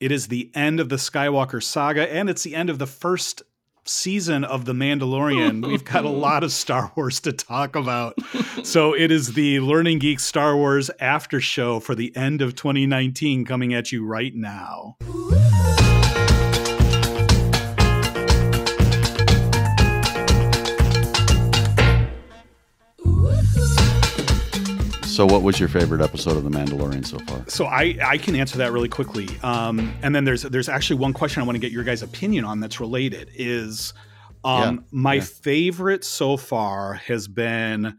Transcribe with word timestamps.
It 0.00 0.10
is 0.10 0.28
the 0.28 0.50
end 0.54 0.80
of 0.80 0.88
the 0.88 0.96
Skywalker 0.96 1.62
saga, 1.62 2.10
and 2.10 2.30
it's 2.30 2.42
the 2.42 2.54
end 2.54 2.70
of 2.70 2.78
the 2.78 2.86
first 2.86 3.42
season 3.84 4.44
of 4.44 4.64
The 4.64 4.72
Mandalorian. 4.72 5.66
We've 5.68 5.84
got 5.84 6.06
a 6.06 6.08
lot 6.08 6.42
of 6.42 6.52
Star 6.52 6.90
Wars 6.96 7.20
to 7.20 7.32
talk 7.34 7.76
about. 7.76 8.16
so 8.62 8.94
it 8.94 9.10
is 9.10 9.34
the 9.34 9.60
Learning 9.60 9.98
Geek 9.98 10.18
Star 10.18 10.56
Wars 10.56 10.90
after 11.00 11.38
show 11.38 11.80
for 11.80 11.94
the 11.94 12.16
end 12.16 12.40
of 12.40 12.54
2019 12.54 13.44
coming 13.44 13.74
at 13.74 13.92
you 13.92 14.06
right 14.06 14.34
now. 14.34 14.96
So, 25.10 25.26
what 25.26 25.42
was 25.42 25.58
your 25.58 25.68
favorite 25.68 26.00
episode 26.00 26.36
of 26.36 26.44
The 26.44 26.50
Mandalorian 26.50 27.04
so 27.04 27.18
far? 27.18 27.44
So 27.48 27.66
I, 27.66 27.98
I 28.00 28.16
can 28.16 28.36
answer 28.36 28.58
that 28.58 28.70
really 28.70 28.88
quickly. 28.88 29.28
Um, 29.42 29.92
and 30.02 30.14
then 30.14 30.24
there's 30.24 30.42
there's 30.42 30.68
actually 30.68 31.00
one 31.00 31.12
question 31.12 31.42
I 31.42 31.46
want 31.46 31.56
to 31.56 31.60
get 31.60 31.72
your 31.72 31.82
guys' 31.82 32.04
opinion 32.04 32.44
on 32.44 32.60
that's 32.60 32.78
related. 32.78 33.28
Is 33.34 33.92
um, 34.44 34.76
yeah, 34.76 34.80
my 34.92 35.14
yeah. 35.14 35.22
favorite 35.22 36.04
so 36.04 36.36
far 36.36 36.94
has 36.94 37.26
been 37.26 37.98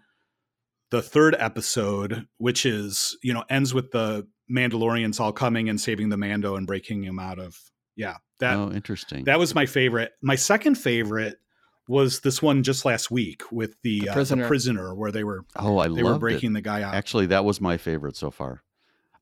the 0.89 1.02
third 1.02 1.35
episode, 1.38 2.27
which 2.38 2.66
is 2.66 3.17
you 3.21 3.33
know 3.33 3.43
ends 3.49 3.73
with 3.73 3.91
the 3.91 4.25
Mandalorians 4.49 5.19
all 5.19 5.33
coming 5.33 5.67
and 5.67 5.81
saving 5.81 6.07
the 6.07 6.17
Mando 6.17 6.55
and 6.55 6.66
breaking 6.66 7.03
him 7.03 7.19
out 7.19 7.39
of 7.39 7.59
yeah 7.97 8.16
that 8.39 8.55
oh 8.55 8.71
interesting 8.71 9.25
that 9.25 9.38
was 9.38 9.53
my 9.53 9.66
favorite. 9.66 10.13
My 10.21 10.35
second 10.35 10.75
favorite 10.75 11.39
was 11.88 12.21
this 12.21 12.41
one 12.41 12.63
just 12.63 12.85
last 12.85 13.12
week 13.12 13.44
with 13.52 13.76
the, 13.81 14.02
the, 14.02 14.12
prisoner. 14.12 14.44
Uh, 14.44 14.45
the 14.45 14.48
prisoner. 14.48 14.95
where 14.95 15.12
they 15.12 15.23
were 15.23 15.45
oh 15.55 15.77
I 15.80 15.88
they 15.88 16.03
were 16.03 16.17
breaking 16.17 16.52
it. 16.52 16.53
the 16.55 16.62
guy 16.62 16.81
out. 16.81 16.94
Actually, 16.94 17.27
that 17.27 17.45
was 17.45 17.59
my 17.59 17.77
favorite 17.77 18.16
so 18.16 18.31
far. 18.31 18.63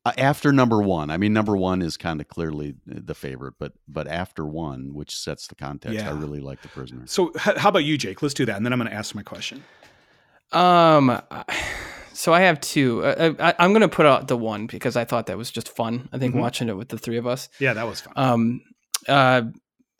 Uh, 0.04 0.12
after 0.16 0.50
number 0.50 0.80
one, 0.80 1.10
I 1.10 1.18
mean, 1.18 1.34
number 1.34 1.54
one 1.54 1.82
is 1.82 1.98
kind 1.98 2.22
of 2.22 2.28
clearly 2.28 2.74
the 2.86 3.14
favorite, 3.14 3.54
but 3.58 3.72
but 3.86 4.06
after 4.06 4.46
one, 4.46 4.94
which 4.94 5.14
sets 5.14 5.46
the 5.46 5.54
context, 5.54 5.98
yeah. 5.98 6.08
I 6.08 6.12
really 6.12 6.40
like 6.40 6.62
the 6.62 6.68
prisoner. 6.68 7.06
So, 7.06 7.32
how 7.36 7.68
about 7.68 7.84
you, 7.84 7.98
Jake? 7.98 8.22
Let's 8.22 8.34
do 8.34 8.46
that, 8.46 8.56
and 8.56 8.64
then 8.64 8.72
I'm 8.72 8.78
going 8.78 8.90
to 8.90 8.96
ask 8.96 9.14
my 9.14 9.22
question. 9.22 9.62
Um, 10.52 11.20
so 12.12 12.32
I 12.32 12.40
have 12.42 12.60
two. 12.60 13.04
Uh, 13.04 13.34
uh, 13.38 13.52
I, 13.58 13.64
am 13.64 13.72
going 13.72 13.82
to 13.82 13.88
put 13.88 14.06
out 14.06 14.28
the 14.28 14.36
one 14.36 14.66
because 14.66 14.96
I 14.96 15.04
thought 15.04 15.26
that 15.26 15.36
was 15.36 15.50
just 15.50 15.68
fun. 15.68 16.08
I 16.12 16.18
think 16.18 16.32
mm-hmm. 16.32 16.42
watching 16.42 16.68
it 16.68 16.76
with 16.76 16.88
the 16.88 16.98
three 16.98 17.18
of 17.18 17.26
us. 17.26 17.48
Yeah, 17.58 17.74
that 17.74 17.86
was 17.86 18.00
fun. 18.00 18.12
Um, 18.16 18.62
uh, 19.06 19.42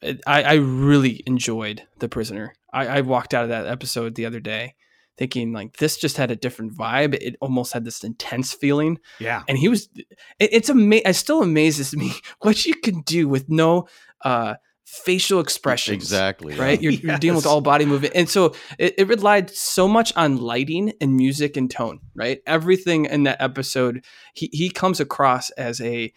I, 0.02 0.42
I 0.42 0.54
really 0.54 1.22
enjoyed 1.26 1.82
The 1.98 2.08
Prisoner. 2.08 2.54
I, 2.72 2.86
I 2.86 3.00
walked 3.02 3.34
out 3.34 3.44
of 3.44 3.48
that 3.50 3.66
episode 3.66 4.14
the 4.14 4.26
other 4.26 4.40
day 4.40 4.74
thinking 5.20 5.52
like 5.52 5.76
this 5.76 5.98
just 5.98 6.16
had 6.16 6.30
a 6.30 6.36
different 6.36 6.74
vibe. 6.74 7.14
It 7.14 7.36
almost 7.42 7.74
had 7.74 7.84
this 7.84 8.02
intense 8.02 8.54
feeling. 8.54 8.98
Yeah. 9.18 9.42
And 9.48 9.58
he 9.58 9.68
was, 9.68 9.90
it, 10.38 10.48
it's 10.52 10.70
amazing. 10.70 11.06
It 11.06 11.14
still 11.14 11.42
amazes 11.42 11.94
me 11.94 12.14
what 12.40 12.64
you 12.64 12.74
can 12.74 13.02
do 13.02 13.28
with 13.28 13.50
no, 13.50 13.86
uh, 14.24 14.54
facial 14.86 15.38
expressions. 15.38 15.94
Exactly. 15.94 16.54
Right. 16.56 16.80
Yeah. 16.80 16.84
You're, 16.84 16.92
yes. 16.92 17.02
you're, 17.02 17.18
dealing 17.18 17.36
with 17.36 17.46
all 17.46 17.60
body 17.60 17.84
movement. 17.84 18.14
And 18.16 18.30
so 18.30 18.54
it, 18.78 18.94
it, 18.96 19.08
relied 19.08 19.50
so 19.50 19.86
much 19.86 20.12
on 20.16 20.38
lighting 20.38 20.94
and 21.02 21.14
music 21.14 21.56
and 21.56 21.70
tone, 21.70 22.00
right? 22.14 22.40
Everything 22.46 23.04
in 23.04 23.24
that 23.24 23.42
episode, 23.42 24.04
he, 24.34 24.48
he 24.52 24.70
comes 24.70 25.00
across 25.00 25.50
as 25.50 25.82
a, 25.82 26.12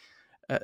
uh, 0.49 0.59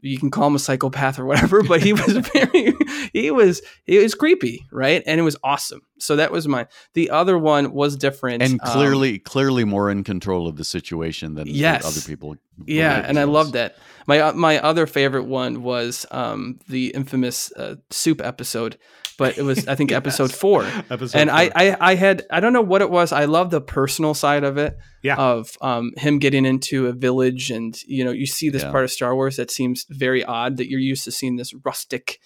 you 0.00 0.18
can 0.18 0.30
call 0.30 0.48
him 0.48 0.54
a 0.54 0.58
psychopath 0.58 1.18
or 1.18 1.24
whatever, 1.24 1.62
but 1.62 1.82
he 1.82 1.92
was 1.92 2.16
very, 2.32 2.74
he 3.12 3.30
was, 3.30 3.62
he 3.84 3.98
was 3.98 4.14
creepy, 4.14 4.66
right? 4.72 5.02
And 5.06 5.20
it 5.20 5.22
was 5.22 5.36
awesome. 5.42 5.82
So 5.98 6.16
that 6.16 6.32
was 6.32 6.48
my. 6.48 6.66
The 6.94 7.10
other 7.10 7.36
one 7.36 7.72
was 7.72 7.96
different 7.96 8.42
and 8.42 8.60
clearly, 8.60 9.14
um, 9.14 9.20
clearly 9.24 9.64
more 9.64 9.90
in 9.90 10.02
control 10.02 10.48
of 10.48 10.56
the 10.56 10.64
situation 10.64 11.34
than 11.34 11.46
yes. 11.46 11.84
other 11.84 12.00
people. 12.06 12.36
Yeah, 12.64 13.04
and 13.06 13.18
I 13.18 13.24
love 13.24 13.52
that. 13.52 13.76
My 14.06 14.20
uh, 14.20 14.32
my 14.32 14.58
other 14.60 14.86
favorite 14.86 15.24
one 15.24 15.62
was 15.62 16.06
um, 16.10 16.58
the 16.68 16.88
infamous 16.88 17.52
uh, 17.52 17.76
soup 17.90 18.22
episode 18.22 18.78
but 19.20 19.36
it 19.36 19.42
was 19.42 19.68
I 19.68 19.74
think 19.74 19.90
yes. 19.90 19.98
episode 19.98 20.32
four. 20.32 20.64
episode 20.88 21.18
and 21.18 21.28
four. 21.28 21.38
I, 21.38 21.50
I 21.54 21.76
I 21.78 21.94
had 21.94 22.26
I 22.30 22.40
don't 22.40 22.54
know 22.54 22.62
what 22.62 22.80
it 22.80 22.90
was. 22.90 23.12
I 23.12 23.26
love 23.26 23.50
the 23.50 23.60
personal 23.60 24.14
side 24.14 24.44
of 24.44 24.56
it. 24.56 24.78
Yeah. 25.02 25.16
Of 25.16 25.58
um, 25.60 25.92
him 25.98 26.18
getting 26.18 26.46
into 26.46 26.86
a 26.86 26.92
village 26.92 27.50
and 27.50 27.76
you 27.82 28.02
know 28.02 28.12
you 28.12 28.24
see 28.24 28.48
this 28.48 28.62
yeah. 28.62 28.70
part 28.70 28.84
of 28.84 28.90
Star 28.90 29.14
Wars 29.14 29.36
that 29.36 29.50
seems 29.50 29.84
very 29.90 30.24
odd 30.24 30.56
that 30.56 30.70
you're 30.70 30.80
used 30.80 31.04
to 31.04 31.12
seeing 31.12 31.36
this 31.36 31.52
rustic, 31.66 32.18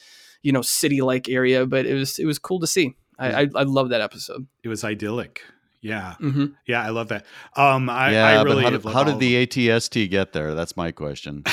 you 0.44 0.52
know, 0.52 0.62
city 0.62 1.00
like 1.00 1.28
area, 1.28 1.66
but 1.66 1.86
it 1.86 1.94
was 1.94 2.20
it 2.20 2.26
was 2.26 2.38
cool 2.38 2.60
to 2.60 2.66
see. 2.66 2.94
I, 3.18 3.42
I 3.42 3.48
I 3.54 3.62
love 3.62 3.88
that 3.88 4.00
episode. 4.00 4.46
It 4.62 4.68
was 4.68 4.84
idyllic. 4.84 5.42
Yeah, 5.80 6.14
mm-hmm. 6.20 6.46
yeah, 6.66 6.82
I 6.82 6.90
love 6.90 7.08
that. 7.08 7.26
Um, 7.56 7.90
I, 7.90 8.12
yeah, 8.12 8.26
I 8.26 8.42
really 8.42 8.62
but 8.62 8.70
how 8.70 8.70
did, 8.70 8.84
how 8.92 9.04
did 9.04 9.18
the 9.18 9.46
ATST 9.46 10.10
get 10.10 10.32
there? 10.32 10.54
That's 10.54 10.76
my 10.76 10.92
question. 10.92 11.42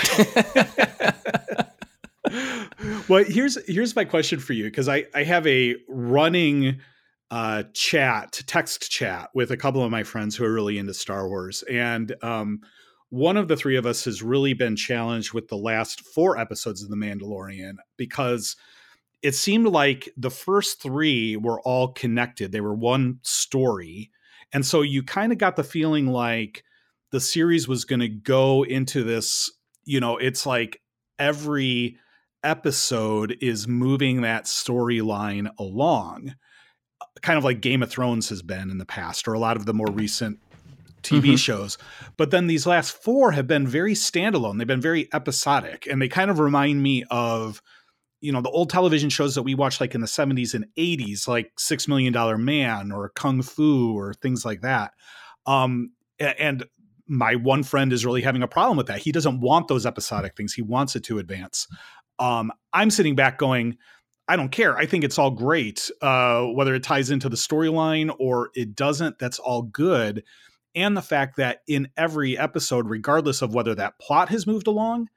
well, 3.10 3.24
here's 3.26 3.58
here's 3.68 3.96
my 3.96 4.06
question 4.06 4.40
for 4.40 4.54
you 4.54 4.66
because 4.66 4.88
I 4.88 5.06
I 5.16 5.24
have 5.24 5.48
a 5.48 5.76
running 5.88 6.80
uh, 7.30 7.64
chat, 7.74 8.42
text 8.46 8.92
chat 8.92 9.30
with 9.34 9.52
a 9.52 9.58
couple 9.58 9.84
of 9.84 9.92
my 9.92 10.04
friends 10.04 10.36
who 10.36 10.46
are 10.46 10.54
really 10.54 10.78
into 10.78 10.94
Star 10.94 11.28
Wars, 11.28 11.64
and 11.64 12.16
um, 12.22 12.62
one 13.10 13.36
of 13.36 13.50
the 13.50 13.58
three 13.58 13.76
of 13.76 13.86
us 13.86 14.06
has 14.06 14.24
really 14.24 14.54
been 14.54 14.78
challenged 14.78 15.34
with 15.34 15.50
the 15.50 15.58
last 15.58 16.00
four 16.00 16.38
episodes 16.38 16.82
of 16.82 16.90
The 16.90 16.96
Mandalorian 16.96 17.74
because 17.98 18.56
it 19.22 19.36
seemed 19.36 19.68
like 19.68 20.10
the 20.18 20.32
first 20.32 20.82
three 20.82 21.36
were 21.38 21.62
all 21.62 21.90
connected; 21.90 22.52
they 22.52 22.62
were 22.62 22.76
one 22.76 23.20
story, 23.22 24.12
and 24.54 24.66
so 24.66 24.82
you 24.82 25.04
kind 25.04 25.32
of 25.32 25.38
got 25.38 25.56
the 25.56 25.64
feeling 25.64 26.08
like 26.08 26.64
the 27.12 27.20
series 27.20 27.68
was 27.68 27.86
going 27.86 28.00
to 28.00 28.10
go 28.10 28.64
into 28.64 29.04
this. 29.04 29.52
You 29.84 30.00
know, 30.00 30.18
it's 30.18 30.46
like 30.46 30.82
every 31.20 31.98
episode 32.44 33.38
is 33.42 33.68
moving 33.68 34.22
that 34.22 34.46
storyline 34.46 35.52
along, 35.60 36.36
kind 37.22 37.38
of 37.38 37.44
like 37.44 37.62
Game 37.62 37.84
of 37.84 37.90
Thrones 37.92 38.30
has 38.30 38.42
been 38.42 38.70
in 38.70 38.78
the 38.78 38.86
past, 38.86 39.28
or 39.28 39.34
a 39.34 39.40
lot 39.40 39.58
of 39.58 39.66
the 39.66 39.74
more 39.74 39.92
recent 39.92 40.40
TV 41.04 41.22
mm-hmm. 41.22 41.36
shows. 41.36 41.78
But 42.18 42.32
then 42.32 42.48
these 42.48 42.66
last 42.66 42.92
four 42.92 43.32
have 43.32 43.48
been 43.48 43.68
very 43.68 43.94
standalone. 43.94 44.58
They've 44.58 44.68
been 44.68 44.82
very 44.82 45.10
episodic, 45.14 45.88
and 45.90 46.02
they 46.02 46.08
kind 46.08 46.32
of 46.32 46.40
remind 46.40 46.82
me 46.82 47.04
of 47.10 47.62
you 48.22 48.32
know 48.32 48.42
the 48.42 48.50
old 48.50 48.70
television 48.70 49.10
shows 49.10 49.36
that 49.36 49.44
we 49.44 49.56
watched 49.56 49.82
like 49.82 49.96
in 49.96 50.02
the 50.02 50.08
70s 50.08 50.54
and 50.54 50.66
80s 50.78 51.28
like 51.28 51.52
six 51.58 51.88
million 51.88 52.14
dollar 52.14 52.38
man 52.38 52.92
or 52.92 53.10
kung 53.10 53.42
fu 53.42 53.98
or 53.98 54.14
things 54.14 54.46
like 54.46 54.62
that 54.62 54.92
um 55.46 55.92
and 56.20 56.66
my 57.08 57.36
one 57.36 57.64
friend 57.64 57.92
is 57.92 58.06
really 58.06 58.22
having 58.22 58.44
a 58.44 58.48
problem 58.48 58.78
with 58.78 58.88
that 58.88 59.00
he 59.00 59.12
doesn't 59.12 59.42
want 59.42 59.68
those 59.68 59.86
episodic 59.86 60.36
things 60.38 60.54
he 60.54 60.62
wants 60.62 60.96
it 60.96 61.04
to 61.04 61.20
advance 61.20 61.68
um, 62.22 62.52
I'm 62.72 62.92
sitting 62.92 63.16
back 63.16 63.40
going, 63.40 63.78
I 64.28 64.36
don't 64.36 64.52
care. 64.52 64.78
I 64.78 64.86
think 64.86 65.04
it's 65.04 65.18
all 65.18 65.32
great. 65.32 65.90
Uh, 66.02 66.44
whether 66.46 66.76
it 66.76 66.84
ties 66.84 67.10
into 67.10 67.28
the 67.28 67.36
storyline 67.36 68.16
or 68.20 68.52
it 68.54 68.76
doesn't, 68.76 69.18
that's 69.20 69.40
all 69.40 69.64
good. 69.64 70.24
And 70.76 70.96
the 70.96 71.02
fact 71.02 71.36
that 71.38 71.62
in 71.68 71.90
every 71.98 72.38
episode, 72.38 72.88
regardless 72.88 73.42
of 73.42 73.54
whether 73.54 73.76
that 73.76 74.00
plot 74.00 74.30
has 74.30 74.48
moved 74.48 74.68
along, 74.68 75.10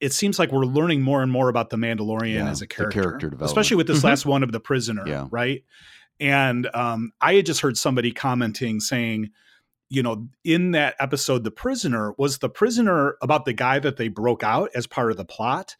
it 0.00 0.12
seems 0.12 0.38
like 0.38 0.52
we're 0.52 0.64
learning 0.64 1.02
more 1.02 1.22
and 1.22 1.32
more 1.32 1.48
about 1.48 1.70
the 1.70 1.76
Mandalorian 1.76 2.34
yeah, 2.34 2.50
as 2.50 2.62
a 2.62 2.66
character, 2.66 3.18
character 3.18 3.32
especially 3.40 3.76
with 3.76 3.86
this 3.86 3.98
mm-hmm. 3.98 4.08
last 4.08 4.26
one 4.26 4.42
of 4.42 4.52
the 4.52 4.60
prisoner, 4.60 5.06
yeah. 5.06 5.26
right? 5.30 5.64
And 6.20 6.68
um, 6.74 7.12
I 7.20 7.34
had 7.34 7.46
just 7.46 7.60
heard 7.60 7.76
somebody 7.76 8.12
commenting 8.12 8.80
saying, 8.80 9.30
you 9.88 10.02
know, 10.02 10.28
in 10.44 10.72
that 10.72 10.96
episode, 10.98 11.44
the 11.44 11.50
prisoner 11.50 12.14
was 12.18 12.38
the 12.38 12.48
prisoner 12.48 13.16
about 13.22 13.44
the 13.44 13.52
guy 13.52 13.78
that 13.78 13.96
they 13.96 14.08
broke 14.08 14.42
out 14.42 14.70
as 14.74 14.86
part 14.86 15.10
of 15.10 15.16
the 15.16 15.24
plot 15.24 15.76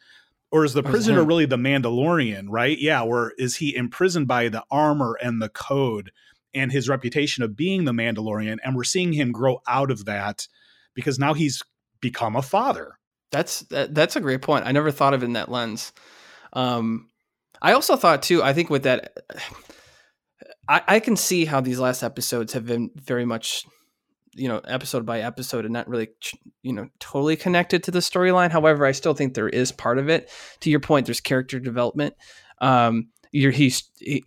or 0.52 0.64
is 0.64 0.74
the 0.74 0.82
prisoner 0.82 1.24
really 1.24 1.46
the 1.46 1.56
Mandalorian, 1.56 2.46
right? 2.48 2.78
Yeah, 2.78 3.02
or 3.02 3.32
is 3.36 3.56
he 3.56 3.74
imprisoned 3.74 4.28
by 4.28 4.48
the 4.48 4.64
armor 4.70 5.18
and 5.20 5.42
the 5.42 5.48
code 5.48 6.12
and 6.54 6.70
his 6.70 6.88
reputation 6.88 7.42
of 7.42 7.56
being 7.56 7.84
the 7.84 7.92
Mandalorian? 7.92 8.58
And 8.64 8.76
we're 8.76 8.84
seeing 8.84 9.12
him 9.12 9.32
grow 9.32 9.60
out 9.66 9.90
of 9.90 10.04
that 10.04 10.46
because 10.94 11.18
now 11.18 11.34
he's 11.34 11.62
become 12.00 12.36
a 12.36 12.42
father. 12.42 12.98
That's 13.30 13.60
that, 13.60 13.94
that's 13.94 14.16
a 14.16 14.20
great 14.20 14.42
point. 14.42 14.66
I 14.66 14.72
never 14.72 14.90
thought 14.90 15.14
of 15.14 15.22
it 15.22 15.26
in 15.26 15.32
that 15.34 15.50
lens. 15.50 15.92
Um, 16.52 17.10
I 17.60 17.72
also 17.72 17.96
thought 17.96 18.22
too. 18.22 18.42
I 18.42 18.52
think 18.52 18.70
with 18.70 18.84
that, 18.84 19.16
I, 20.68 20.82
I 20.86 21.00
can 21.00 21.16
see 21.16 21.44
how 21.44 21.60
these 21.60 21.78
last 21.78 22.02
episodes 22.02 22.52
have 22.52 22.66
been 22.66 22.90
very 22.96 23.24
much 23.24 23.64
you 24.34 24.48
know 24.48 24.58
episode 24.66 25.06
by 25.06 25.20
episode 25.20 25.64
and 25.64 25.72
not 25.72 25.88
really 25.88 26.08
you 26.62 26.72
know 26.72 26.88
totally 26.98 27.36
connected 27.36 27.82
to 27.82 27.90
the 27.90 28.00
storyline 28.00 28.50
however 28.50 28.84
i 28.84 28.92
still 28.92 29.14
think 29.14 29.32
there 29.32 29.48
is 29.48 29.72
part 29.72 29.96
of 29.96 30.10
it 30.10 30.30
to 30.60 30.68
your 30.68 30.78
point 30.78 31.06
there's 31.06 31.22
character 31.22 31.58
development 31.58 32.14
um 32.60 33.08
you're 33.32 33.50
he's 33.50 33.90
he, 33.98 34.22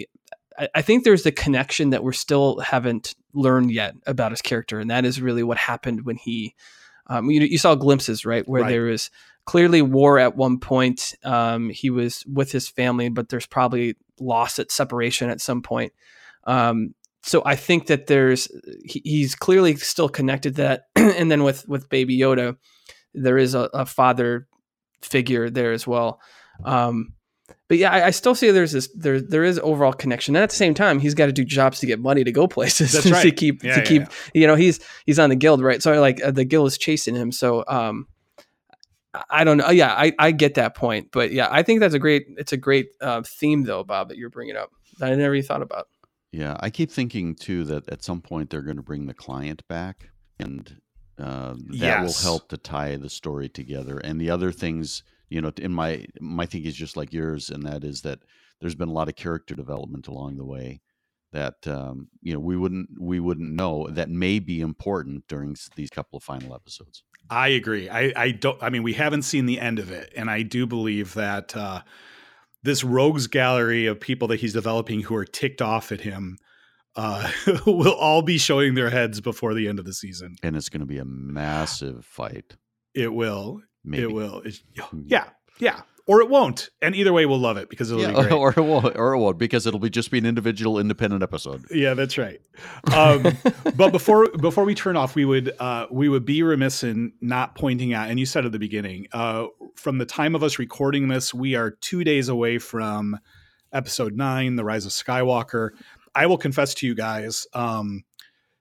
I 0.76 0.82
think 0.82 1.04
there's 1.04 1.24
the 1.24 1.32
connection 1.32 1.92
that 1.92 2.04
we're 2.04 2.12
still 2.12 2.60
haven't 2.60 3.16
learned 3.34 3.72
yet 3.72 3.96
about 4.06 4.32
his 4.32 4.42
character, 4.42 4.80
and 4.80 4.90
that 4.90 5.06
is 5.06 5.22
really 5.22 5.44
what 5.44 5.58
happened 5.58 6.06
when 6.06 6.18
he, 6.18 6.56
um, 7.10 7.30
you, 7.30 7.42
you 7.42 7.58
saw 7.58 7.76
glimpses, 7.76 8.26
right, 8.26 8.48
where 8.48 8.62
right. 8.62 8.70
there 8.70 8.84
was 8.84 9.10
clearly 9.46 9.82
war 9.82 10.20
at 10.20 10.36
one 10.36 10.60
point. 10.60 11.16
Um, 11.24 11.70
he 11.70 11.90
was 11.90 12.24
with 12.26 12.52
his 12.52 12.70
family, 12.70 13.10
but 13.10 13.30
there's 13.30 13.48
probably 13.48 13.96
loss 14.20 14.60
at 14.60 14.72
separation 14.72 15.30
at 15.30 15.42
some 15.42 15.62
point. 15.62 15.92
Um, 16.46 16.94
so 17.24 17.42
I 17.46 17.56
think 17.56 17.88
that 17.88 18.08
there's 18.08 18.48
he, 18.86 19.02
he's 19.04 19.36
clearly 19.36 19.76
still 19.76 20.08
connected 20.08 20.56
to 20.56 20.62
that, 20.62 20.84
and 20.96 21.32
then 21.32 21.44
with 21.44 21.68
with 21.68 21.90
Baby 21.90 22.18
Yoda, 22.18 22.58
there 23.14 23.38
is 23.38 23.56
a, 23.56 23.70
a 23.74 23.86
father 23.86 24.48
figure 25.02 25.50
there 25.50 25.74
as 25.74 25.88
well. 25.88 26.22
Um, 26.64 27.14
but 27.70 27.78
yeah, 27.78 27.92
I, 27.92 28.08
I, 28.08 28.10
still 28.10 28.36
see 28.36 28.50
there's 28.52 28.72
this 28.72 28.90
there 28.96 29.22
there 29.22 29.44
is 29.44 29.60
overall 29.60 29.94
connection. 29.94 30.36
And 30.36 30.44
at 30.44 30.50
the 30.50 30.56
same 30.56 30.74
time, 30.74 31.00
he's 31.00 31.14
got 31.14 31.28
to 31.28 31.32
do 31.32 31.46
jobs 31.46 31.80
to 31.80 31.86
get 31.86 32.00
money 32.00 32.24
to 32.24 32.32
go 32.32 32.48
places 32.58 32.92
That's 32.92 33.10
right. 33.10 33.22
to 33.22 33.32
keep 33.32 33.64
yeah, 33.64 33.76
to 33.76 33.80
yeah, 33.80 33.86
keep 33.86 34.02
yeah. 34.02 34.08
you 34.34 34.48
know 34.48 34.56
he's 34.56 34.80
he's 35.06 35.20
on 35.20 35.30
the 35.30 35.36
guild 35.36 35.62
right. 35.62 35.82
So 35.82 36.02
like 36.02 36.22
uh, 36.22 36.32
the 36.32 36.44
guild 36.44 36.68
is 36.68 36.78
chasing 36.78 37.16
him. 37.16 37.32
So 37.32 37.64
um, 37.68 38.08
I 39.30 39.44
don't 39.44 39.58
know. 39.58 39.70
Yeah, 39.70 39.94
I, 39.94 40.14
I 40.20 40.32
get 40.32 40.56
that 40.56 40.76
point, 40.76 41.10
but 41.12 41.32
yeah, 41.32 41.48
I 41.50 41.64
think 41.64 41.80
that's 41.80 41.94
a 41.94 42.00
great 42.00 42.26
it's 42.38 42.54
a 42.54 42.58
great 42.58 42.90
uh, 43.02 43.22
theme 43.24 43.64
though, 43.64 43.84
Bob, 43.84 44.10
that 44.10 44.18
you're 44.18 44.30
bringing 44.30 44.56
up. 44.56 44.72
That 44.98 45.12
I 45.12 45.16
never 45.16 45.36
even 45.36 45.48
thought 45.48 45.62
about. 45.62 45.88
Yeah, 46.32 46.58
I 46.60 46.70
keep 46.70 46.92
thinking 46.92 47.36
too 47.36 47.64
that 47.66 47.88
at 47.90 48.04
some 48.04 48.22
point 48.22 48.50
they're 48.50 48.62
going 48.62 48.78
to 48.78 48.84
bring 48.84 49.08
the 49.08 49.14
client 49.14 49.68
back, 49.68 50.10
and 50.40 50.76
uh, 51.20 51.54
that 51.54 51.76
Yes. 51.76 52.24
will 52.24 52.32
help 52.32 52.50
to 52.50 52.58
tie 52.58 52.96
the 52.98 53.10
story 53.10 53.50
together. 53.50 53.98
And 53.98 54.20
the 54.20 54.30
other 54.30 54.52
things, 54.52 55.04
you 55.30 55.42
know, 55.42 55.52
in 55.58 55.74
my 55.74 56.06
my 56.20 56.46
thinking 56.46 56.70
is 56.70 56.76
just 56.76 56.98
like 56.98 57.14
yours, 57.14 57.50
and 57.50 57.64
that 57.66 57.84
is 57.84 58.02
that 58.02 58.20
there's 58.60 58.76
been 58.76 58.90
a 58.90 58.94
lot 58.94 59.10
of 59.10 59.16
character 59.16 59.56
development 59.56 60.08
along 60.08 60.38
the 60.38 60.46
way 60.46 60.82
that 61.32 61.68
um, 61.68 62.08
you 62.22 62.34
know 62.34 62.40
we 62.40 62.58
wouldn't 62.58 62.90
we 63.00 63.20
wouldn't 63.20 63.52
know 63.52 63.88
that 63.92 64.10
may 64.10 64.40
be 64.40 64.62
important 64.62 65.28
during 65.28 65.56
these 65.76 65.90
couple 65.90 66.18
of 66.18 66.24
final 66.24 66.56
episodes. 66.56 67.04
I 67.30 67.50
agree. 67.50 67.90
I, 67.90 68.12
I 68.16 68.32
don't. 68.32 68.62
I 68.62 68.70
mean, 68.70 68.84
we 68.84 68.94
haven't 68.94 69.22
seen 69.24 69.46
the 69.46 69.60
end 69.60 69.80
of 69.80 69.92
it, 69.92 70.12
and 70.16 70.30
I 70.30 70.42
do 70.42 70.66
believe 70.66 71.14
that 71.14 71.56
uh, 71.56 71.82
this 72.64 72.84
rogues 72.84 73.28
gallery 73.28 73.86
of 73.86 74.00
people 74.00 74.28
that 74.30 74.40
he's 74.40 74.54
developing 74.54 75.02
who 75.02 75.16
are 75.16 75.26
ticked 75.26 75.62
off 75.62 75.92
at 75.92 76.02
him 76.02 76.38
uh, 76.96 77.32
will 77.66 77.94
all 77.94 78.22
be 78.22 78.38
showing 78.38 78.74
their 78.74 78.90
heads 78.90 79.22
before 79.22 79.54
the 79.54 79.68
end 79.68 79.80
of 79.80 79.86
the 79.86 79.94
season. 79.94 80.36
And 80.44 80.56
it's 80.56 80.70
going 80.70 80.82
to 80.82 80.88
be 80.88 80.98
a 80.98 81.06
massive 81.06 82.06
fight. 82.06 82.58
It 82.94 83.14
will. 83.14 83.62
Maybe. 83.84 84.04
It 84.04 84.12
will. 84.12 84.40
It's- 84.40 84.62
Hmm. 84.78 85.04
yeah. 85.08 85.26
Yeah. 85.60 85.82
Or 86.08 86.22
it 86.22 86.30
won't. 86.30 86.70
And 86.82 86.96
either 86.96 87.14
way, 87.14 87.28
we'll 87.28 87.38
love 87.40 87.58
it 87.58 87.70
because 87.70 87.92
it'll 87.92 88.02
Yeah, 88.02 88.10
be 88.10 88.16
great. 88.30 88.32
or 88.32 88.50
it 88.50 88.58
won't, 88.62 88.96
or 88.98 89.14
it 89.14 89.20
won't, 89.20 89.38
because 89.38 89.68
it'll 89.68 89.80
be 89.80 89.92
just 89.92 90.10
be 90.10 90.18
an 90.18 90.26
individual, 90.26 90.80
independent 90.80 91.22
episode. 91.22 91.64
Yeah, 91.70 91.94
that's 91.94 92.18
right. 92.18 92.42
Um, 92.92 93.22
but 93.76 93.92
before 93.92 94.28
before 94.40 94.64
we 94.66 94.74
turn 94.74 94.96
off, 94.98 95.14
we 95.14 95.24
would 95.26 95.52
uh, 95.60 95.86
we 95.92 96.10
would 96.10 96.26
be 96.26 96.42
remiss 96.42 96.84
in 96.84 97.14
not 97.22 97.54
pointing 97.54 97.94
out. 97.94 98.10
And 98.10 98.20
you 98.20 98.26
said 98.26 98.44
at 98.46 98.52
the 98.52 98.58
beginning, 98.60 99.06
uh, 99.12 99.46
from 99.76 100.00
the 100.00 100.06
time 100.06 100.34
of 100.34 100.42
us 100.44 100.58
recording 100.58 101.10
this, 101.10 101.32
we 101.32 101.54
are 101.54 101.70
two 101.72 102.04
days 102.04 102.28
away 102.28 102.58
from 102.58 103.20
episode 103.72 104.16
nine, 104.16 104.56
the 104.56 104.64
Rise 104.64 104.88
of 104.88 104.92
Skywalker. 104.92 105.70
I 106.16 106.26
will 106.26 106.40
confess 106.40 106.74
to 106.76 106.88
you 106.88 106.96
guys, 106.96 107.46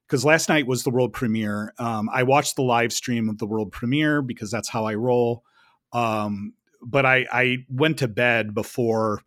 because 0.09 0.25
last 0.25 0.49
night 0.49 0.67
was 0.67 0.85
the 0.85 0.91
world 0.91 1.13
premiere. 1.13 1.75
Um, 1.79 2.09
I 2.13 2.23
watched 2.23 2.57
the 2.57 2.63
live 2.63 2.93
stream 2.93 3.29
of 3.29 3.39
the 3.39 3.47
world 3.47 3.71
premiere 3.71 4.23
because 4.23 4.51
that's 4.51 4.69
how 4.69 4.87
I 4.87 4.95
roll. 4.95 5.45
Um, 5.93 6.55
but 6.81 7.05
I, 7.05 7.27
I 7.31 7.59
went 7.69 7.99
to 7.99 8.09
bed 8.09 8.55
before 8.55 9.21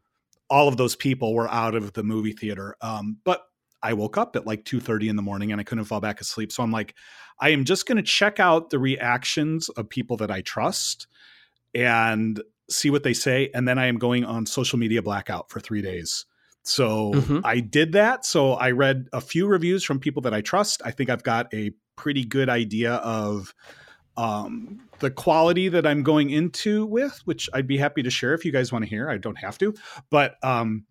all 0.50 0.68
of 0.68 0.78
those 0.78 0.96
people 0.96 1.34
were 1.34 1.50
out 1.50 1.76
of 1.76 1.94
the 1.94 2.04
movie 2.04 2.34
theater. 2.34 2.76
Um, 2.82 3.18
but 3.24 3.44
I 3.84 3.94
woke 3.94 4.18
up 4.18 4.36
at 4.36 4.48
like 4.48 4.66
2:30 4.66 5.10
in 5.10 5.16
the 5.16 5.22
morning 5.22 5.52
and 5.52 5.62
I 5.62 5.64
couldn't 5.64 5.86
fall 5.86 6.02
back 6.02 6.20
asleep. 6.20 6.52
So 6.52 6.64
I'm 6.64 6.72
like, 6.72 6.96
I 7.40 7.50
am 7.50 7.64
just 7.64 7.86
going 7.86 7.98
to 7.98 8.04
check 8.04 8.40
out 8.40 8.70
the 8.70 8.80
reactions 8.80 9.70
of 9.70 9.90
people 9.90 10.18
that 10.18 10.32
I 10.32 10.42
trust 10.42 11.08
and 11.74 12.42
see 12.70 12.90
what 12.90 13.04
they 13.04 13.14
say. 13.14 13.50
And 13.54 13.68
then 13.68 13.80
I 13.80 13.88
am 13.88 13.98
going 13.98 14.26
on 14.26 14.46
social 14.46 14.78
media 14.78 15.02
blackout 15.02 15.50
for 15.50 15.60
three 15.60 15.82
days. 15.82 16.26
So 16.64 17.14
Mhm. 17.14 17.42
I 17.44 17.60
did 17.60 17.94
that. 17.94 18.26
So 18.26 18.54
I 18.54 18.72
read 18.72 19.08
a 19.14 19.22
few 19.22 19.48
reviews 19.48 19.84
from 19.84 20.00
people 20.00 20.22
that 20.24 20.34
I 20.34 20.42
trust. 20.42 20.82
I 20.86 20.92
think 20.92 21.10
I've 21.10 21.24
got 21.24 21.54
a 21.54 21.72
pretty 21.96 22.24
good 22.24 22.50
idea 22.50 22.94
of 22.96 23.54
um, 24.18 24.82
the 25.00 25.10
quality 25.10 25.70
that 25.70 25.88
I'm 25.88 26.04
going 26.04 26.30
into 26.30 26.86
with, 26.86 27.20
which 27.26 27.50
I'd 27.54 27.66
be 27.66 27.78
happy 27.78 28.04
to 28.04 28.10
share 28.10 28.34
if 28.34 28.44
you 28.46 28.52
guys 28.52 28.72
want 28.72 28.84
to 28.84 28.90
hear. 28.90 29.10
I 29.10 29.18
don't 29.18 29.38
have 29.38 29.58
to, 29.60 29.74
but 30.10 30.36
um, 30.44 30.86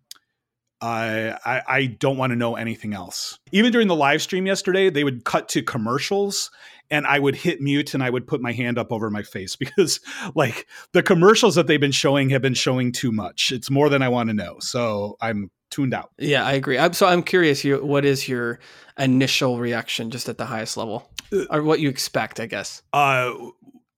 I, 0.81 1.37
I 1.45 1.61
I 1.67 1.85
don't 1.85 2.17
want 2.17 2.31
to 2.31 2.35
know 2.35 2.55
anything 2.55 2.93
else. 2.93 3.37
Even 3.51 3.71
during 3.71 3.87
the 3.87 3.95
live 3.95 4.21
stream 4.21 4.45
yesterday, 4.47 4.89
they 4.89 5.03
would 5.03 5.23
cut 5.25 5.47
to 5.49 5.61
commercials 5.61 6.49
and 6.89 7.07
I 7.07 7.19
would 7.19 7.35
hit 7.35 7.61
mute 7.61 7.93
and 7.93 8.03
I 8.03 8.09
would 8.09 8.27
put 8.27 8.41
my 8.41 8.51
hand 8.51 8.77
up 8.77 8.91
over 8.91 9.09
my 9.09 9.23
face 9.23 9.55
because 9.57 9.99
like 10.35 10.67
the 10.91 11.01
commercials 11.03 11.55
that 11.55 11.67
they've 11.67 11.79
been 11.79 11.91
showing 11.91 12.29
have 12.31 12.41
been 12.41 12.53
showing 12.53 12.91
too 12.91 13.11
much. 13.11 13.51
It's 13.51 13.71
more 13.71 13.89
than 13.89 14.01
I 14.01 14.09
want 14.09 14.29
to 14.29 14.33
know. 14.33 14.57
So 14.59 15.17
I'm 15.21 15.49
tuned 15.69 15.93
out. 15.93 16.11
Yeah, 16.17 16.45
I 16.45 16.51
agree. 16.53 16.77
I'm, 16.77 16.93
so 16.93 17.07
I'm 17.07 17.23
curious. 17.23 17.63
You, 17.63 17.83
what 17.83 18.03
is 18.05 18.27
your 18.27 18.59
initial 18.99 19.57
reaction, 19.57 20.11
just 20.11 20.27
at 20.27 20.37
the 20.37 20.45
highest 20.45 20.75
level, 20.77 21.09
Uh, 21.31 21.45
or 21.49 21.63
what 21.63 21.79
you 21.79 21.89
expect? 21.89 22.39
I 22.41 22.45
guess. 22.45 22.83
Uh, 22.91 23.33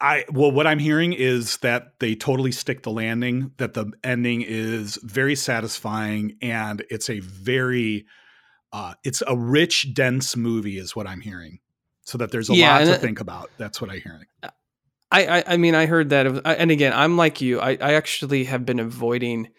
I 0.04 0.26
well, 0.30 0.52
what 0.52 0.68
I'm 0.68 0.80
hearing 0.80 1.14
is 1.14 1.58
that 1.58 1.94
they 2.00 2.14
totally 2.14 2.52
stick 2.52 2.84
the 2.84 2.92
landing. 2.92 3.52
That 3.58 3.74
the 3.74 3.92
ending 4.04 4.42
is 4.46 5.00
very 5.02 5.34
satisfying, 5.36 6.36
and 6.42 6.84
it's 6.90 7.10
a 7.10 7.22
very, 7.22 8.06
uh, 8.74 8.96
it's 9.06 9.24
a 9.26 9.38
rich, 9.38 9.94
dense 9.94 10.36
movie, 10.36 10.78
is 10.78 10.94
what 10.94 11.08
I'm 11.08 11.22
hearing. 11.22 11.60
So 12.02 12.18
that 12.18 12.32
there's 12.32 12.50
a 12.50 12.54
Yeah, 12.54 12.80
lot 12.80 12.86
to 12.86 12.92
it- 12.96 13.02
think 13.02 13.22
about. 13.22 13.52
That's 13.58 13.80
what 13.80 13.90
I'm 13.90 14.02
hearing. 14.02 14.26
I, 15.10 15.26
I, 15.40 15.44
I 15.54 15.58
mean, 15.58 15.74
I 15.76 15.86
heard 15.86 16.10
that, 16.10 16.26
it 16.26 16.32
was, 16.34 16.42
I- 16.44 16.56
and 16.56 16.70
again, 16.70 16.92
I'm 16.94 17.16
like 17.16 17.40
you. 17.40 17.62
I, 17.62 17.78
I 17.80 17.94
actually 17.94 18.44
have 18.46 18.66
been 18.66 18.80
avoiding 18.80 19.50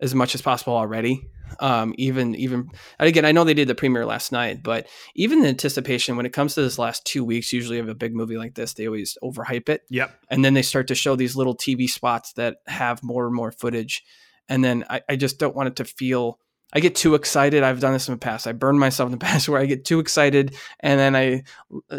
as 0.00 0.14
much 0.14 0.34
as 0.34 0.42
possible 0.42 0.74
already. 0.76 1.28
Um, 1.58 1.94
even, 1.98 2.36
even, 2.36 2.70
and 2.98 3.08
again, 3.08 3.24
I 3.24 3.32
know 3.32 3.42
they 3.42 3.54
did 3.54 3.66
the 3.68 3.74
premiere 3.74 4.06
last 4.06 4.30
night, 4.30 4.62
but 4.62 4.86
even 5.16 5.40
the 5.42 5.48
anticipation 5.48 6.16
when 6.16 6.24
it 6.24 6.32
comes 6.32 6.54
to 6.54 6.62
this 6.62 6.78
last 6.78 7.04
two 7.04 7.24
weeks, 7.24 7.52
usually 7.52 7.80
of 7.80 7.88
a 7.88 7.94
big 7.94 8.14
movie 8.14 8.36
like 8.36 8.54
this, 8.54 8.74
they 8.74 8.86
always 8.86 9.18
overhype 9.22 9.68
it, 9.68 9.82
Yep. 9.90 10.16
and 10.30 10.44
then 10.44 10.54
they 10.54 10.62
start 10.62 10.86
to 10.88 10.94
show 10.94 11.16
these 11.16 11.34
little 11.34 11.56
TV 11.56 11.88
spots 11.88 12.32
that 12.34 12.58
have 12.68 13.02
more 13.02 13.26
and 13.26 13.34
more 13.34 13.50
footage, 13.50 14.04
and 14.48 14.64
then 14.64 14.84
I, 14.88 15.02
I 15.08 15.16
just 15.16 15.38
don't 15.40 15.56
want 15.56 15.66
it 15.68 15.76
to 15.76 15.84
feel. 15.84 16.38
I 16.72 16.78
get 16.78 16.94
too 16.94 17.16
excited. 17.16 17.64
I've 17.64 17.80
done 17.80 17.94
this 17.94 18.06
in 18.06 18.14
the 18.14 18.18
past. 18.18 18.46
I 18.46 18.52
burned 18.52 18.78
myself 18.78 19.08
in 19.08 19.10
the 19.10 19.18
past 19.26 19.48
where 19.48 19.60
I 19.60 19.66
get 19.66 19.84
too 19.84 19.98
excited, 19.98 20.54
and 20.78 21.00
then 21.00 21.16
I, 21.16 21.42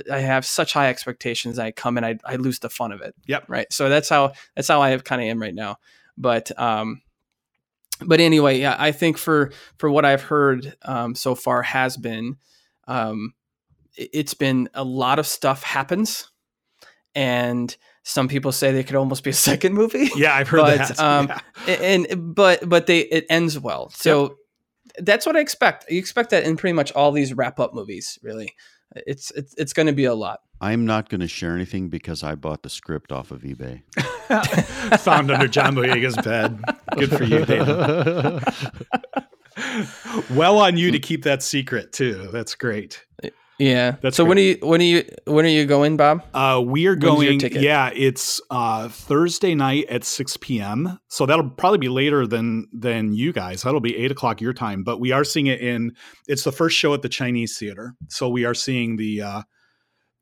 I 0.10 0.20
have 0.20 0.46
such 0.46 0.72
high 0.72 0.88
expectations. 0.88 1.60
I 1.60 1.72
come 1.72 1.98
and 1.98 2.06
I, 2.06 2.18
I 2.24 2.38
lose 2.38 2.60
the 2.60 2.70
fun 2.70 2.94
of 2.94 3.02
it 3.02 3.14
Yep. 3.28 3.46
right 3.50 3.68
so 3.72 3.90
that's 3.90 4.08
how 4.08 4.32
that's 4.56 4.70
how 4.70 4.82
i 4.82 4.98
kind 4.98 5.22
of 5.22 5.28
am 5.28 5.42
right 5.42 5.54
now 5.54 5.76
but 6.18 6.58
um 6.58 7.02
but 8.06 8.20
anyway 8.20 8.60
yeah 8.60 8.76
i 8.80 8.92
think 8.92 9.18
for 9.18 9.52
for 9.78 9.90
what 9.90 10.06
i've 10.06 10.22
heard 10.24 10.76
um 10.84 11.16
so 11.16 11.36
far 11.36 11.62
has 11.62 11.98
been 11.98 12.36
um 12.88 13.34
it- 13.98 14.10
it's 14.14 14.34
been 14.34 14.70
a 14.74 14.84
lot 14.84 15.20
of 15.20 15.28
stuff 15.28 15.64
happens 15.64 16.30
and 17.16 17.76
some 18.04 18.28
people 18.28 18.52
say 18.52 18.72
they 18.72 18.84
could 18.84 18.96
almost 18.96 19.24
be 19.24 19.30
a 19.30 19.34
second 19.52 19.74
movie. 19.74 20.10
Yeah, 20.16 20.34
I've 20.34 20.48
heard 20.48 20.62
But, 20.62 20.78
that. 20.78 21.00
um, 21.00 21.28
Yeah. 21.68 21.74
and 21.74 22.34
but 22.36 22.68
but 22.68 22.88
they 22.88 23.00
it 23.02 23.26
ends 23.30 23.60
well. 23.60 23.90
So 23.90 24.38
that's 24.98 25.26
what 25.26 25.36
i 25.36 25.40
expect. 25.40 25.86
You 25.92 26.00
expect 26.00 26.32
that 26.32 26.44
in 26.46 26.58
pretty 26.58 26.74
much 26.74 26.92
all 26.94 27.12
these 27.12 27.34
wrap 27.34 27.60
up 27.60 27.74
movies 27.74 28.18
really 28.24 28.56
it's 28.96 29.32
it's, 29.32 29.54
it's 29.58 29.74
going 29.74 29.88
to 29.88 29.94
be 29.94 30.06
a 30.06 30.16
lot 30.16 30.42
I'm 30.62 30.86
not 30.86 31.10
going 31.10 31.22
to 31.22 31.28
share 31.28 31.56
anything 31.56 31.90
because 31.90 32.22
I 32.22 32.36
bought 32.36 32.62
the 32.62 32.70
script 32.70 33.12
off 33.12 33.32
of 33.32 33.42
eBay. 33.42 33.82
Found 35.00 35.32
under 35.32 35.48
John 35.48 35.76
Boyega's 35.76 36.16
bed. 36.18 36.62
Good 36.96 37.10
for 37.10 37.24
you, 37.24 37.44
Dana. 37.46 38.44
well 40.36 40.60
on 40.60 40.78
you 40.78 40.92
to 40.92 41.00
keep 41.00 41.24
that 41.24 41.42
secret 41.42 41.92
too. 41.92 42.30
That's 42.32 42.54
great. 42.54 43.04
Yeah 43.62 43.96
That's 44.02 44.18
so 44.18 44.26
when 44.26 44.38
are 44.38 44.42
you 44.42 44.58
when 44.62 44.82
are 44.82 44.84
you 44.94 45.06
when 45.26 45.46
are 45.46 45.50
you 45.50 45.66
going 45.66 45.96
bob 45.98 46.24
Uh, 46.34 46.62
we 46.66 46.88
are 46.88 46.92
When's 46.96 47.04
your 47.04 47.16
going. 47.16 47.40
ticket? 47.40 47.62
Yeah, 47.62 47.92
it's 47.94 48.42
uh, 48.50 48.90
Thursday 48.90 49.54
night 49.56 49.86
at 49.90 50.04
six 50.04 50.36
p.m. 50.38 51.00
So 51.08 51.26
that'll 51.26 51.50
probably 51.52 51.78
be 51.78 51.90
later 51.90 52.26
than 52.26 52.68
than 52.74 53.14
you 53.14 53.32
guys. 53.32 53.62
That'll 53.62 53.80
be 53.80 53.96
eight 53.96 54.12
o'clock 54.12 54.42
your 54.42 54.54
time. 54.54 54.84
But 54.84 55.00
we 55.00 55.12
are 55.12 55.24
seeing 55.24 55.48
it 55.48 55.62
in. 55.62 55.92
It's 56.28 56.44
the 56.44 56.52
first 56.52 56.76
show 56.78 56.94
at 56.94 57.02
the 57.02 57.10
Chinese 57.10 57.58
Theater. 57.58 57.94
So 58.10 58.28
we 58.30 58.46
are 58.46 58.56
seeing 58.56 58.98
the 58.98 59.22
uh, 59.22 59.42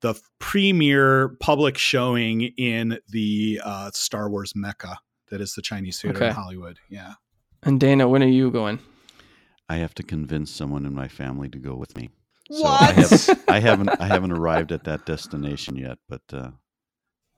the 0.01 0.13
premiere 0.39 1.29
public 1.39 1.77
showing 1.77 2.41
in 2.57 2.99
the 3.09 3.61
uh, 3.63 3.91
Star 3.93 4.29
Wars 4.29 4.53
Mecca. 4.55 4.97
That 5.31 5.41
is 5.41 5.53
the 5.53 5.61
Chinese 5.61 6.01
Theater 6.01 6.23
in 6.25 6.33
Hollywood. 6.33 6.77
Yeah. 6.89 7.13
And 7.63 7.79
Dana, 7.79 8.07
when 8.07 8.23
are 8.23 8.27
you 8.27 8.51
going? 8.51 8.79
I 9.69 9.75
have 9.77 9.93
to 9.95 10.03
convince 10.03 10.49
someone 10.51 10.85
in 10.85 10.93
my 10.95 11.07
family 11.07 11.49
to 11.49 11.57
go 11.59 11.75
with 11.75 11.95
me. 11.95 12.09
So 12.51 12.65
I, 12.65 12.91
have, 12.93 13.43
I 13.47 13.59
haven't 13.59 13.89
I 13.99 14.07
haven't 14.07 14.31
arrived 14.31 14.71
at 14.71 14.85
that 14.85 15.05
destination 15.05 15.75
yet, 15.75 15.97
but 16.07 16.21
uh, 16.33 16.51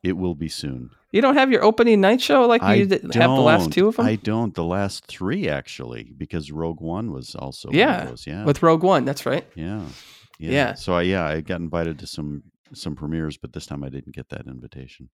it 0.04 0.14
will 0.18 0.36
be 0.36 0.48
soon. 0.48 0.92
You 1.12 1.22
don't 1.22 1.36
have 1.36 1.52
your 1.52 1.64
opening 1.64 2.00
night 2.00 2.22
show 2.22 2.46
like 2.46 2.64
I 2.64 2.76
you 2.76 2.86
did, 2.86 3.14
have 3.14 3.30
the 3.32 3.42
last 3.42 3.72
two 3.72 3.88
of 3.88 3.98
them 3.98 4.06
I 4.06 4.16
don't. 4.16 4.56
The 4.56 4.64
last 4.64 5.06
three 5.08 5.50
actually, 5.50 6.14
because 6.18 6.52
Rogue 6.52 6.80
One 6.80 7.12
was 7.12 7.36
also 7.36 7.68
one 7.68 7.76
of 7.76 7.80
Yeah, 7.80 8.06
those. 8.06 8.26
Yeah, 8.26 8.46
with 8.46 8.64
Rogue 8.64 8.84
One. 8.84 9.04
That's 9.04 9.26
right. 9.26 9.46
yeah, 9.56 9.84
yeah, 10.40 10.52
Yeah. 10.52 10.74
So 10.76 10.94
I, 10.94 11.02
yeah, 11.02 11.26
I 11.26 11.42
got 11.42 11.60
invited 11.60 12.00
to 12.00 12.08
some 12.08 12.44
some 12.74 12.96
premieres, 12.96 13.36
but 13.36 13.52
this 13.52 13.66
time 13.66 13.84
I 13.84 13.90
didn't 13.90 14.16
get 14.16 14.30
that 14.30 14.48
invitation. 14.48 15.10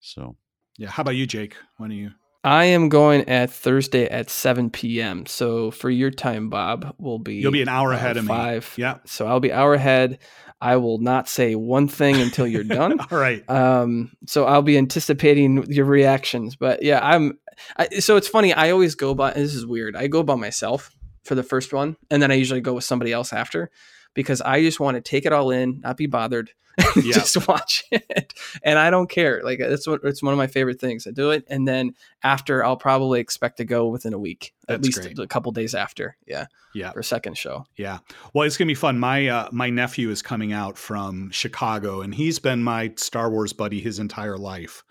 So 0.00 0.36
Yeah. 0.78 0.88
How 0.88 1.02
about 1.02 1.16
you, 1.16 1.26
Jake? 1.26 1.56
When 1.76 1.90
are 1.90 1.94
you? 1.94 2.12
I 2.44 2.66
am 2.66 2.88
going 2.88 3.28
at 3.28 3.50
Thursday 3.50 4.06
at 4.08 4.30
7 4.30 4.70
p.m. 4.70 5.26
So 5.26 5.70
for 5.70 5.90
your 5.90 6.10
time, 6.10 6.48
Bob, 6.48 6.94
will 6.98 7.18
be 7.18 7.36
You'll 7.36 7.52
be 7.52 7.62
an 7.62 7.68
hour 7.68 7.92
ahead 7.92 8.16
of 8.16 8.24
me. 8.24 8.28
five. 8.28 8.72
Yeah. 8.76 8.98
So 9.06 9.26
I'll 9.26 9.40
be 9.40 9.52
hour 9.52 9.74
ahead. 9.74 10.18
I 10.60 10.76
will 10.76 10.98
not 10.98 11.28
say 11.28 11.54
one 11.54 11.88
thing 11.88 12.16
until 12.20 12.46
you're 12.46 12.64
done. 12.64 12.98
All 13.00 13.18
right. 13.18 13.48
um, 13.50 14.12
so 14.26 14.44
I'll 14.44 14.62
be 14.62 14.78
anticipating 14.78 15.64
your 15.70 15.84
reactions. 15.86 16.56
But 16.56 16.82
yeah, 16.82 17.00
I'm. 17.02 17.38
I, 17.76 17.88
so 17.98 18.16
it's 18.16 18.28
funny. 18.28 18.52
I 18.54 18.70
always 18.70 18.94
go 18.94 19.14
by. 19.14 19.32
This 19.32 19.54
is 19.54 19.66
weird. 19.66 19.96
I 19.96 20.06
go 20.06 20.22
by 20.22 20.36
myself 20.36 20.90
for 21.24 21.34
the 21.34 21.42
first 21.42 21.72
one, 21.72 21.96
and 22.10 22.22
then 22.22 22.30
I 22.30 22.34
usually 22.34 22.60
go 22.60 22.72
with 22.72 22.84
somebody 22.84 23.12
else 23.12 23.32
after, 23.32 23.70
because 24.14 24.40
I 24.40 24.62
just 24.62 24.80
want 24.80 24.94
to 24.96 25.00
take 25.00 25.26
it 25.26 25.32
all 25.32 25.50
in, 25.50 25.80
not 25.80 25.96
be 25.96 26.06
bothered, 26.06 26.50
Yeah. 26.96 27.12
just 27.14 27.48
watch 27.48 27.84
it, 27.90 28.34
and 28.62 28.78
I 28.78 28.90
don't 28.90 29.10
care. 29.10 29.40
Like 29.42 29.58
it's 29.60 29.86
what 29.86 30.00
it's 30.04 30.22
one 30.22 30.32
of 30.32 30.38
my 30.38 30.46
favorite 30.46 30.80
things. 30.80 31.06
I 31.06 31.10
do 31.10 31.30
it, 31.30 31.44
and 31.48 31.66
then 31.66 31.94
after, 32.22 32.64
I'll 32.64 32.76
probably 32.76 33.20
expect 33.20 33.56
to 33.58 33.64
go 33.64 33.88
within 33.88 34.12
a 34.14 34.18
week, 34.18 34.54
at 34.68 34.82
least 34.82 35.00
great. 35.02 35.18
a 35.18 35.26
couple 35.26 35.50
days 35.52 35.74
after. 35.74 36.16
Yeah, 36.26 36.46
Yeah. 36.74 36.92
for 36.92 37.00
a 37.00 37.04
second 37.04 37.36
show. 37.36 37.64
Yeah. 37.76 37.98
Well, 38.32 38.46
it's 38.46 38.56
gonna 38.56 38.66
be 38.68 38.74
fun. 38.74 38.98
My 38.98 39.26
uh, 39.28 39.48
my 39.52 39.70
nephew 39.70 40.10
is 40.10 40.22
coming 40.22 40.52
out 40.52 40.78
from 40.78 41.30
Chicago, 41.30 42.00
and 42.00 42.14
he's 42.14 42.38
been 42.38 42.62
my 42.62 42.92
Star 42.96 43.30
Wars 43.30 43.52
buddy 43.52 43.80
his 43.80 43.98
entire 43.98 44.38
life. 44.38 44.84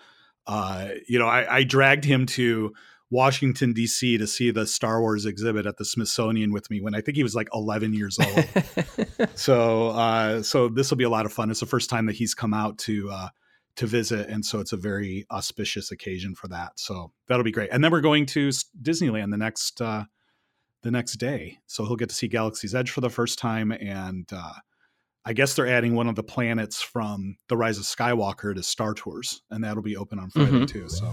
Uh, 0.45 0.89
you 1.07 1.19
know, 1.19 1.27
I, 1.27 1.57
I 1.57 1.63
dragged 1.63 2.05
him 2.05 2.25
to 2.27 2.73
Washington 3.09 3.73
D.C. 3.73 4.17
to 4.17 4.27
see 4.27 4.51
the 4.51 4.67
Star 4.67 4.99
Wars 4.99 5.25
exhibit 5.25 5.65
at 5.65 5.77
the 5.77 5.85
Smithsonian 5.85 6.51
with 6.51 6.69
me 6.69 6.81
when 6.81 6.93
I 6.93 7.01
think 7.01 7.15
he 7.15 7.23
was 7.23 7.35
like 7.35 7.47
11 7.53 7.93
years 7.93 8.17
old. 8.19 9.29
so, 9.35 9.89
uh, 9.91 10.43
so 10.43 10.67
this 10.69 10.89
will 10.89 10.97
be 10.97 11.03
a 11.05 11.09
lot 11.09 11.25
of 11.25 11.31
fun. 11.33 11.49
It's 11.49 11.59
the 11.61 11.65
first 11.65 11.89
time 11.89 12.05
that 12.07 12.15
he's 12.15 12.33
come 12.33 12.53
out 12.53 12.77
to 12.79 13.09
uh, 13.11 13.29
to 13.77 13.85
visit, 13.87 14.27
and 14.29 14.43
so 14.45 14.59
it's 14.59 14.73
a 14.73 14.77
very 14.77 15.25
auspicious 15.31 15.91
occasion 15.91 16.35
for 16.35 16.47
that. 16.49 16.71
So 16.79 17.11
that'll 17.27 17.43
be 17.43 17.51
great. 17.51 17.69
And 17.71 17.83
then 17.83 17.91
we're 17.91 18.01
going 18.01 18.25
to 18.27 18.49
Disneyland 18.81 19.31
the 19.31 19.37
next. 19.37 19.81
Uh, 19.81 20.05
the 20.83 20.91
next 20.91 21.13
day. 21.13 21.57
So 21.65 21.85
he'll 21.85 21.95
get 21.95 22.09
to 22.09 22.15
see 22.15 22.27
Galaxy's 22.27 22.75
Edge 22.75 22.91
for 22.91 23.01
the 23.01 23.09
first 23.09 23.39
time. 23.39 23.71
And 23.71 24.29
uh, 24.31 24.53
I 25.25 25.33
guess 25.33 25.55
they're 25.55 25.67
adding 25.67 25.95
one 25.95 26.07
of 26.07 26.13
the 26.15 26.23
planets 26.23 26.83
from 26.83 27.35
The 27.49 27.57
Rise 27.57 27.79
of 27.79 27.83
Skywalker 27.83 28.53
to 28.53 28.61
Star 28.61 28.93
Tours. 28.93 29.41
And 29.49 29.63
that'll 29.63 29.81
be 29.83 29.97
open 29.97 30.19
on 30.19 30.29
Friday 30.29 30.51
Mhm. 30.51 30.67
too. 30.67 30.87
So, 30.87 31.11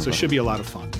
so 0.00 0.10
it 0.10 0.14
should 0.14 0.30
be 0.30 0.38
a 0.38 0.42
lot 0.42 0.60
of 0.60 0.66
fun. 0.66 0.90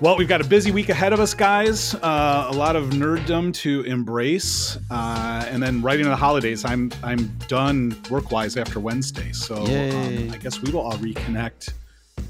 Well, 0.00 0.18
we've 0.18 0.28
got 0.28 0.40
a 0.40 0.44
busy 0.44 0.70
week 0.70 0.88
ahead 0.88 1.12
of 1.12 1.20
us, 1.20 1.34
guys. 1.34 1.94
Uh, 1.94 2.48
a 2.50 2.54
lot 2.54 2.76
of 2.76 2.90
nerddom 2.90 3.54
to 3.54 3.82
embrace, 3.82 4.76
uh, 4.90 5.46
and 5.48 5.62
then 5.62 5.80
right 5.82 5.98
into 5.98 6.10
the 6.10 6.16
holidays. 6.16 6.64
I'm 6.64 6.92
I'm 7.02 7.28
done 7.48 7.96
work 8.10 8.30
wise 8.30 8.56
after 8.56 8.80
Wednesday, 8.80 9.32
so 9.32 9.56
um, 9.56 10.30
I 10.30 10.36
guess 10.38 10.60
we 10.60 10.72
will 10.72 10.80
all 10.80 10.94
reconnect 10.94 11.72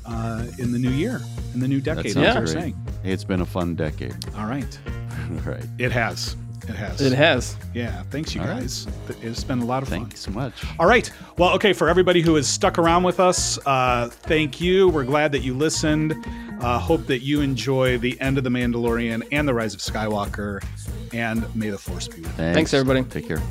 uh, 0.07 0.47
in 0.59 0.73
the 0.73 0.79
new 0.79 0.91
year, 0.91 1.21
in 1.55 1.61
the 1.61 1.69
new 1.69 1.81
decade. 1.81 2.13
sounds 2.13 2.53
great. 2.53 2.63
saying. 2.63 2.87
Hey, 3.03 3.13
it's 3.13 3.25
been 3.25 3.41
a 3.41 3.47
fun 3.47 3.75
decade. 3.75 4.15
All 4.37 4.47
right. 4.47 4.79
right. 5.45 5.65
It 5.79 5.91
has. 5.91 6.37
It 6.69 6.75
has. 6.77 7.01
It 7.01 7.13
has. 7.13 7.57
Yeah. 7.75 8.03
Thanks, 8.11 8.35
you 8.35 8.41
All 8.41 8.47
right. 8.49 8.61
guys. 8.61 8.87
It's 9.23 9.45
been 9.45 9.61
a 9.61 9.65
lot 9.65 9.83
of 9.83 9.89
fun. 9.89 10.01
Thanks 10.07 10.21
so 10.21 10.31
much. 10.31 10.55
All 10.79 10.87
right. 10.87 11.11
Well, 11.37 11.51
okay. 11.55 11.73
For 11.73 11.89
everybody 11.89 12.21
who 12.23 12.35
has 12.37 12.47
stuck 12.49 12.79
around 12.79 13.03
with 13.03 13.21
us, 13.21 13.59
uh, 13.67 14.09
thank 14.11 14.61
you. 14.61 14.89
We're 14.89 15.05
glad 15.05 15.33
that 15.33 15.41
you 15.41 15.55
listened. 15.55 16.15
Uh, 16.61 16.79
hope 16.79 17.07
that 17.07 17.21
you 17.21 17.41
enjoy 17.43 17.99
the 17.99 18.19
end 18.21 18.39
of 18.39 18.45
The 18.45 18.51
Mandalorian 18.51 19.27
and 19.33 19.47
The 19.47 19.53
Rise 19.55 19.75
of 19.75 19.81
Skywalker. 19.81 20.65
And 21.13 21.55
may 21.55 21.71
the 21.71 21.79
Force 21.79 22.09
be 22.09 22.17
with 22.17 22.27
you. 22.27 22.33
Thanks, 22.33 22.55
Thanks, 22.57 22.75
everybody. 22.75 23.03
Take 23.05 23.29
care. 23.29 23.43